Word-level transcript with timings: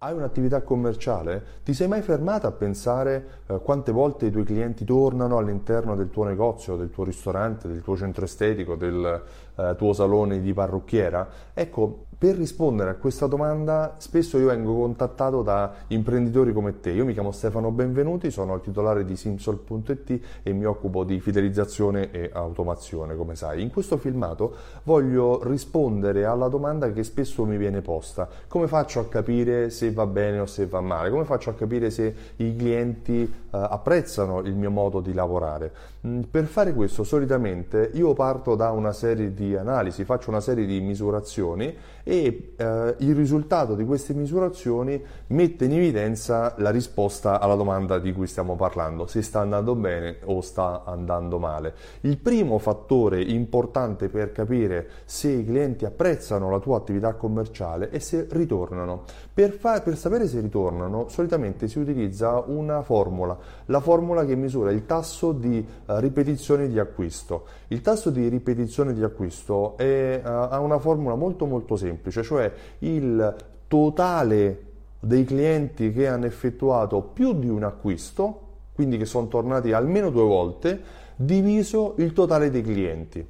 Hai 0.00 0.14
un'attività 0.14 0.62
commerciale? 0.62 1.42
Ti 1.64 1.74
sei 1.74 1.88
mai 1.88 2.02
fermata 2.02 2.46
a 2.46 2.52
pensare 2.52 3.40
eh, 3.48 3.58
quante 3.60 3.90
volte 3.90 4.26
i 4.26 4.30
tuoi 4.30 4.44
clienti 4.44 4.84
tornano 4.84 5.38
all'interno 5.38 5.96
del 5.96 6.08
tuo 6.08 6.22
negozio, 6.22 6.76
del 6.76 6.90
tuo 6.90 7.02
ristorante, 7.02 7.66
del 7.66 7.82
tuo 7.82 7.96
centro 7.96 8.24
estetico, 8.24 8.76
del 8.76 9.24
eh, 9.56 9.74
tuo 9.76 9.92
salone 9.92 10.40
di 10.40 10.52
parrucchiera? 10.52 11.28
Ecco, 11.52 12.04
per 12.18 12.34
rispondere 12.34 12.90
a 12.90 12.94
questa 12.94 13.28
domanda 13.28 13.94
spesso 13.98 14.38
io 14.38 14.48
vengo 14.48 14.74
contattato 14.74 15.42
da 15.42 15.72
imprenditori 15.86 16.52
come 16.52 16.80
te. 16.80 16.90
Io 16.90 17.04
mi 17.04 17.12
chiamo 17.12 17.30
Stefano 17.30 17.70
Benvenuti, 17.70 18.32
sono 18.32 18.56
il 18.56 18.60
titolare 18.60 19.04
di 19.04 19.14
Simsol.it 19.14 20.20
e 20.42 20.52
mi 20.52 20.64
occupo 20.64 21.04
di 21.04 21.20
fidelizzazione 21.20 22.10
e 22.10 22.28
automazione, 22.32 23.14
come 23.14 23.36
sai. 23.36 23.62
In 23.62 23.70
questo 23.70 23.98
filmato 23.98 24.52
voglio 24.82 25.44
rispondere 25.44 26.24
alla 26.24 26.48
domanda 26.48 26.90
che 26.90 27.04
spesso 27.04 27.44
mi 27.44 27.56
viene 27.56 27.82
posta. 27.82 28.28
Come 28.48 28.66
faccio 28.66 28.98
a 28.98 29.06
capire 29.06 29.70
se 29.70 29.92
va 29.92 30.06
bene 30.06 30.40
o 30.40 30.46
se 30.46 30.66
va 30.66 30.80
male? 30.80 31.10
Come 31.10 31.24
faccio 31.24 31.50
a 31.50 31.54
capire 31.54 31.88
se 31.90 32.12
i 32.34 32.56
clienti 32.56 33.22
eh, 33.22 33.30
apprezzano 33.50 34.40
il 34.40 34.56
mio 34.56 34.72
modo 34.72 34.98
di 34.98 35.12
lavorare? 35.12 35.72
Mm, 36.04 36.22
per 36.30 36.46
fare 36.46 36.74
questo 36.74 37.04
solitamente 37.04 37.90
io 37.94 38.12
parto 38.12 38.56
da 38.56 38.70
una 38.70 38.92
serie 38.92 39.34
di 39.34 39.56
analisi, 39.56 40.04
faccio 40.04 40.30
una 40.30 40.40
serie 40.40 40.66
di 40.66 40.80
misurazioni 40.80 41.74
e 42.08 42.54
eh, 42.56 42.94
il 43.00 43.14
risultato 43.14 43.74
di 43.74 43.84
queste 43.84 44.14
misurazioni 44.14 44.98
mette 45.26 45.66
in 45.66 45.72
evidenza 45.72 46.54
la 46.56 46.70
risposta 46.70 47.38
alla 47.38 47.54
domanda 47.54 47.98
di 47.98 48.14
cui 48.14 48.26
stiamo 48.26 48.56
parlando, 48.56 49.06
se 49.06 49.20
sta 49.20 49.40
andando 49.40 49.74
bene 49.74 50.16
o 50.24 50.40
sta 50.40 50.84
andando 50.86 51.38
male. 51.38 51.74
Il 52.00 52.16
primo 52.16 52.56
fattore 52.56 53.20
importante 53.20 54.08
per 54.08 54.32
capire 54.32 54.88
se 55.04 55.28
i 55.28 55.44
clienti 55.44 55.84
apprezzano 55.84 56.48
la 56.48 56.60
tua 56.60 56.78
attività 56.78 57.12
commerciale 57.12 57.90
è 57.90 57.98
se 57.98 58.26
ritornano. 58.30 59.02
Per, 59.34 59.52
fa- 59.52 59.82
per 59.82 59.98
sapere 59.98 60.26
se 60.26 60.40
ritornano, 60.40 61.08
solitamente 61.08 61.68
si 61.68 61.78
utilizza 61.78 62.42
una 62.46 62.80
formula, 62.80 63.36
la 63.66 63.80
formula 63.80 64.24
che 64.24 64.34
misura 64.34 64.70
il 64.70 64.86
tasso 64.86 65.32
di 65.32 65.58
uh, 65.58 65.96
ripetizione 65.98 66.68
di 66.68 66.78
acquisto. 66.78 67.44
Il 67.68 67.82
tasso 67.82 68.08
di 68.08 68.28
ripetizione 68.28 68.94
di 68.94 69.02
acquisto 69.02 69.76
è, 69.76 70.22
uh, 70.24 70.26
ha 70.26 70.58
una 70.60 70.78
formula 70.78 71.14
molto 71.14 71.44
molto 71.44 71.76
semplice 71.76 71.96
semplice, 71.98 72.22
cioè 72.22 72.52
il 72.80 73.36
totale 73.66 74.62
dei 75.00 75.24
clienti 75.24 75.92
che 75.92 76.06
hanno 76.06 76.26
effettuato 76.26 77.02
più 77.02 77.34
di 77.34 77.48
un 77.48 77.64
acquisto, 77.64 78.46
quindi 78.72 78.96
che 78.96 79.04
sono 79.04 79.28
tornati 79.28 79.72
almeno 79.72 80.10
due 80.10 80.22
volte, 80.22 80.80
diviso 81.16 81.94
il 81.98 82.12
totale 82.12 82.50
dei 82.50 82.62
clienti. 82.62 83.26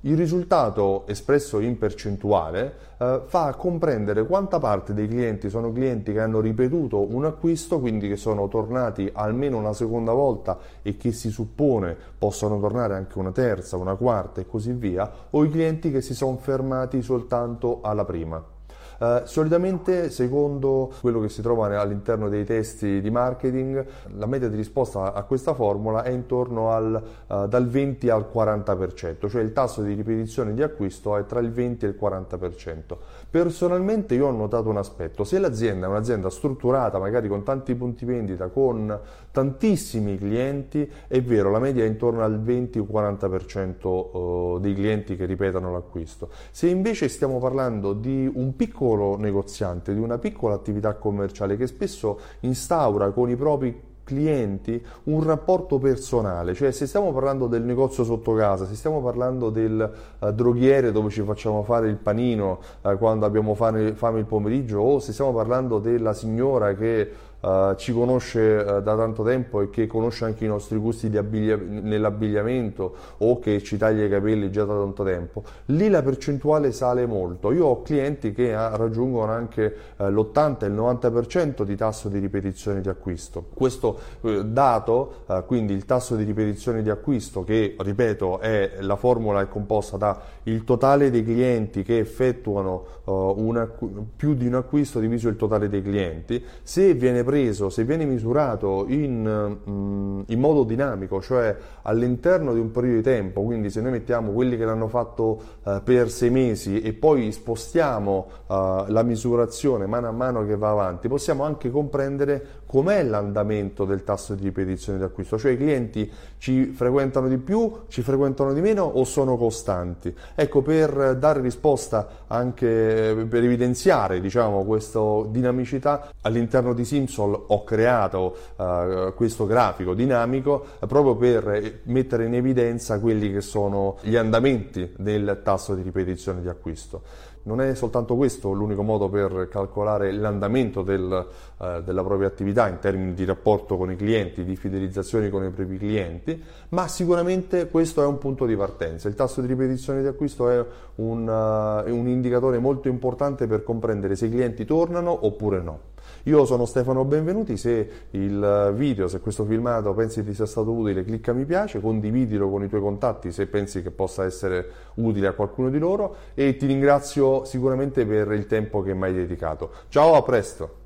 Il 0.00 0.16
risultato 0.16 1.06
espresso 1.06 1.58
in 1.58 1.78
percentuale 1.78 2.74
eh, 2.98 3.22
fa 3.26 3.54
comprendere 3.54 4.26
quanta 4.26 4.58
parte 4.58 4.94
dei 4.94 5.08
clienti 5.08 5.48
sono 5.48 5.72
clienti 5.72 6.12
che 6.12 6.20
hanno 6.20 6.40
ripetuto 6.40 7.12
un 7.14 7.24
acquisto, 7.24 7.80
quindi 7.80 8.08
che 8.08 8.16
sono 8.16 8.46
tornati 8.48 9.10
almeno 9.12 9.58
una 9.58 9.72
seconda 9.72 10.12
volta 10.12 10.58
e 10.82 10.96
che 10.96 11.12
si 11.12 11.30
suppone 11.30 11.96
possano 12.18 12.60
tornare 12.60 12.94
anche 12.94 13.18
una 13.18 13.32
terza, 13.32 13.76
una 13.76 13.96
quarta 13.96 14.40
e 14.40 14.46
così 14.46 14.72
via, 14.72 15.10
o 15.30 15.44
i 15.44 15.50
clienti 15.50 15.90
che 15.90 16.00
si 16.00 16.14
sono 16.14 16.36
fermati 16.36 17.02
soltanto 17.02 17.80
alla 17.82 18.04
prima. 18.04 18.55
Uh, 18.98 19.20
solitamente, 19.24 20.08
secondo 20.08 20.90
quello 21.02 21.20
che 21.20 21.28
si 21.28 21.42
trova 21.42 21.78
all'interno 21.78 22.30
dei 22.30 22.46
testi 22.46 23.02
di 23.02 23.10
marketing, 23.10 23.84
la 24.16 24.24
media 24.24 24.48
di 24.48 24.56
risposta 24.56 25.12
a 25.12 25.22
questa 25.24 25.52
formula 25.52 26.02
è 26.02 26.08
intorno 26.08 26.70
al, 26.70 27.02
uh, 27.26 27.46
dal 27.46 27.68
20 27.68 28.08
al 28.08 28.26
40%, 28.32 29.28
cioè 29.28 29.42
il 29.42 29.52
tasso 29.52 29.82
di 29.82 29.92
ripetizione 29.92 30.54
di 30.54 30.62
acquisto 30.62 31.14
è 31.18 31.26
tra 31.26 31.40
il 31.40 31.52
20 31.52 31.84
e 31.84 31.88
il 31.88 31.98
40%. 32.00 32.96
Personalmente 33.28 34.14
io 34.14 34.28
ho 34.28 34.30
notato 34.30 34.70
un 34.70 34.78
aspetto, 34.78 35.24
se 35.24 35.38
l'azienda 35.38 35.86
è 35.86 35.90
un'azienda 35.90 36.30
strutturata, 36.30 36.98
magari 36.98 37.28
con 37.28 37.42
tanti 37.42 37.74
punti 37.74 38.06
vendita, 38.06 38.48
con 38.48 38.98
tantissimi 39.30 40.16
clienti, 40.16 40.90
è 41.06 41.20
vero, 41.20 41.50
la 41.50 41.58
media 41.58 41.84
è 41.84 41.86
intorno 41.86 42.22
al 42.22 42.40
20 42.40 42.78
o 42.78 42.86
40% 42.90 44.58
dei 44.58 44.72
clienti 44.72 45.16
che 45.16 45.26
ripetano 45.26 45.70
l'acquisto. 45.70 46.30
Se 46.50 46.66
invece 46.68 47.08
stiamo 47.08 47.38
parlando 47.38 47.92
di 47.92 48.30
un 48.32 48.56
piccolo 48.56 48.84
piccolo 48.86 49.16
negoziante, 49.16 49.92
di 49.92 50.00
una 50.00 50.18
piccola 50.18 50.54
attività 50.54 50.94
commerciale 50.94 51.56
che 51.56 51.66
spesso 51.66 52.20
instaura 52.40 53.10
con 53.10 53.28
i 53.28 53.36
propri 53.36 53.82
clienti 54.04 54.80
un 55.04 55.24
rapporto 55.24 55.78
personale, 55.78 56.54
cioè 56.54 56.70
se 56.70 56.86
stiamo 56.86 57.12
parlando 57.12 57.48
del 57.48 57.62
negozio 57.62 58.04
sotto 58.04 58.34
casa, 58.34 58.64
se 58.64 58.76
stiamo 58.76 59.02
parlando 59.02 59.50
del 59.50 59.92
uh, 60.20 60.30
droghiere 60.30 60.92
dove 60.92 61.10
ci 61.10 61.22
facciamo 61.22 61.64
fare 61.64 61.88
il 61.88 61.96
panino 61.96 62.60
uh, 62.82 62.96
quando 62.98 63.26
abbiamo 63.26 63.54
fame, 63.54 63.94
fame, 63.94 64.20
il 64.20 64.26
pomeriggio 64.26 64.78
o 64.78 65.00
se 65.00 65.12
stiamo 65.12 65.32
parlando 65.32 65.80
della 65.80 66.12
signora 66.12 66.76
che 66.76 67.10
uh, 67.40 67.74
ci 67.76 67.92
conosce 67.92 68.64
da 68.64 68.96
tanto 68.96 69.22
tempo 69.22 69.60
e 69.60 69.70
che 69.70 69.86
conosce 69.86 70.24
anche 70.24 70.44
i 70.44 70.48
nostri 70.48 70.78
gusti 70.78 71.14
abbiglia- 71.16 71.56
nell'abbigliamento 71.56 72.94
o 73.18 73.38
che 73.38 73.62
ci 73.62 73.76
taglia 73.76 74.04
i 74.04 74.08
capelli 74.08 74.50
già 74.50 74.64
da 74.64 74.74
tanto 74.74 75.04
tempo, 75.04 75.42
lì 75.66 75.88
la 75.88 76.02
percentuale 76.02 76.72
sale 76.72 77.06
molto. 77.06 77.52
Io 77.52 77.66
ho 77.66 77.82
clienti 77.82 78.32
che 78.32 78.52
raggiungono 78.52 79.32
anche 79.32 79.74
l'80 79.96 80.64
e 80.64 80.66
il 80.66 80.74
90% 80.74 81.62
di 81.62 81.76
tasso 81.76 82.08
di 82.08 82.18
ripetizione 82.18 82.80
di 82.80 82.88
acquisto. 82.88 83.46
Questo 83.54 83.98
eh, 84.22 84.44
dato, 84.44 85.24
eh, 85.26 85.42
quindi 85.46 85.72
il 85.72 85.84
tasso 85.84 86.16
di 86.16 86.24
ripetizione 86.24 86.82
di 86.82 86.90
acquisto 86.90 87.44
che, 87.44 87.76
ripeto, 87.78 88.40
è 88.40 88.76
la 88.80 88.96
formula 88.96 89.40
è 89.40 89.48
composta 89.48 89.96
da 89.96 90.20
il 90.44 90.64
totale 90.64 91.10
dei 91.10 91.24
clienti 91.24 91.82
che 91.82 91.98
effettuano 91.98 92.84
uh, 93.04 93.34
una, 93.36 93.68
più 94.16 94.34
di 94.34 94.46
un 94.46 94.54
acquisto 94.54 95.00
diviso 95.00 95.28
il 95.28 95.36
totale 95.36 95.68
dei 95.68 95.82
clienti, 95.82 96.42
se 96.62 96.94
viene 96.94 97.24
preso, 97.26 97.68
se 97.68 97.84
viene 97.84 98.06
misurato 98.06 98.86
in, 98.88 99.58
um, 99.64 100.24
in 100.26 100.40
modo 100.40 100.62
dinamico, 100.62 101.20
cioè 101.20 101.54
all'interno 101.82 102.54
di 102.54 102.60
un 102.60 102.70
periodo 102.70 102.96
di 102.96 103.02
tempo, 103.02 103.42
quindi 103.42 103.68
se 103.68 103.80
noi 103.80 103.90
mettiamo 103.90 104.30
quelli 104.30 104.56
che 104.56 104.64
l'hanno 104.64 104.86
fatto 104.86 105.42
uh, 105.62 105.82
per 105.82 106.08
sei 106.08 106.30
mesi 106.30 106.80
e 106.80 106.92
poi 106.92 107.32
spostiamo 107.32 108.26
uh, 108.46 108.54
la 108.86 109.02
misurazione 109.02 109.86
mano 109.86 110.06
a 110.06 110.12
mano 110.12 110.46
che 110.46 110.56
va 110.56 110.70
avanti, 110.70 111.08
possiamo 111.08 111.42
anche 111.42 111.68
comprendere 111.70 112.62
com'è 112.66 113.02
l'andamento 113.02 113.84
del 113.84 114.04
tasso 114.04 114.34
di 114.34 114.42
ripetizione 114.44 114.98
di 114.98 115.04
acquisto, 115.04 115.38
cioè 115.38 115.52
i 115.52 115.56
clienti 115.56 116.10
ci 116.38 116.66
frequentano 116.66 117.28
di 117.28 117.38
più, 117.38 117.72
ci 117.88 118.02
frequentano 118.02 118.52
di 118.52 118.60
meno 118.60 118.84
o 118.84 119.04
sono 119.04 119.36
costanti. 119.36 120.14
Ecco, 120.34 120.62
per 120.62 121.16
dare 121.16 121.40
risposta 121.40 122.24
anche 122.26 123.26
per 123.28 123.42
evidenziare 123.42 124.20
diciamo, 124.20 124.64
questa 124.64 125.00
dinamicità, 125.28 126.10
all'interno 126.22 126.74
di 126.74 126.84
Simsol 127.16 127.44
ho 127.46 127.64
creato 127.64 128.36
uh, 128.56 129.14
questo 129.14 129.46
grafico 129.46 129.94
dinamico 129.94 130.64
uh, 130.78 130.86
proprio 130.86 131.16
per 131.16 131.80
mettere 131.84 132.26
in 132.26 132.34
evidenza 132.34 133.00
quelli 133.00 133.32
che 133.32 133.40
sono 133.40 133.96
gli 134.02 134.16
andamenti 134.16 134.92
del 134.98 135.40
tasso 135.42 135.74
di 135.74 135.80
ripetizione 135.80 136.42
di 136.42 136.48
acquisto. 136.48 137.02
Non 137.46 137.60
è 137.60 137.76
soltanto 137.76 138.16
questo 138.16 138.50
l'unico 138.50 138.82
modo 138.82 139.08
per 139.08 139.48
calcolare 139.48 140.10
l'andamento 140.10 140.82
del, 140.82 141.26
uh, 141.56 141.80
della 141.80 142.02
propria 142.02 142.26
attività 142.26 142.68
in 142.68 142.80
termini 142.80 143.14
di 143.14 143.24
rapporto 143.24 143.76
con 143.76 143.90
i 143.90 143.96
clienti, 143.96 144.44
di 144.44 144.56
fidelizzazione 144.56 145.30
con 145.30 145.44
i 145.44 145.50
propri 145.50 145.78
clienti, 145.78 146.42
ma 146.70 146.88
sicuramente 146.88 147.68
questo 147.68 148.02
è 148.02 148.06
un 148.06 148.18
punto 148.18 148.46
di 148.46 148.56
partenza. 148.56 149.06
Il 149.06 149.14
tasso 149.14 149.40
di 149.40 149.46
ripetizione 149.46 150.02
di 150.02 150.08
acquisto 150.08 150.50
è 150.50 150.64
un, 150.96 151.28
uh, 151.28 151.88
un 151.88 152.08
indicatore 152.08 152.58
molto 152.58 152.88
importante 152.88 153.46
per 153.46 153.62
comprendere 153.62 154.16
se 154.16 154.26
i 154.26 154.30
clienti 154.30 154.64
tornano 154.64 155.16
oppure 155.24 155.60
no. 155.60 155.94
Io 156.24 156.44
sono 156.44 156.64
Stefano 156.66 157.04
Benvenuti, 157.04 157.56
se 157.56 157.88
il 158.10 158.72
video, 158.74 159.08
se 159.08 159.20
questo 159.20 159.44
filmato 159.44 159.94
pensi 159.94 160.24
ti 160.24 160.34
sia 160.34 160.46
stato 160.46 160.72
utile 160.72 161.04
clicca 161.04 161.32
mi 161.32 161.44
piace, 161.44 161.80
condividilo 161.80 162.48
con 162.50 162.62
i 162.62 162.68
tuoi 162.68 162.80
contatti 162.80 163.32
se 163.32 163.46
pensi 163.46 163.82
che 163.82 163.90
possa 163.90 164.24
essere 164.24 164.68
utile 164.94 165.28
a 165.28 165.32
qualcuno 165.32 165.70
di 165.70 165.78
loro 165.78 166.16
e 166.34 166.56
ti 166.56 166.66
ringrazio 166.66 167.44
sicuramente 167.44 168.04
per 168.06 168.32
il 168.32 168.46
tempo 168.46 168.82
che 168.82 168.94
mi 168.94 169.04
hai 169.04 169.14
dedicato. 169.14 169.70
Ciao, 169.88 170.14
a 170.14 170.22
presto! 170.22 170.85